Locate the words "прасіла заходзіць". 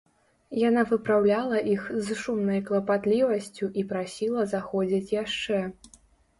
3.95-5.15